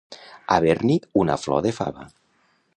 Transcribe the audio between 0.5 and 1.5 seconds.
Haver-n'hi una